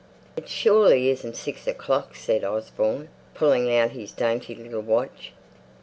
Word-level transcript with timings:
"It 0.35 0.49
surely 0.49 1.09
isn't 1.09 1.35
six 1.35 1.67
o'clock?" 1.67 2.15
said 2.15 2.43
Osborne, 2.43 3.09
pulling 3.35 3.71
out 3.71 3.91
his 3.91 4.11
dainty 4.11 4.55
little 4.55 4.81
watch. 4.81 5.31